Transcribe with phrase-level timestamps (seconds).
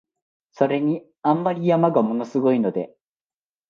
[0.49, 2.95] それに、あんまり山が物凄いので、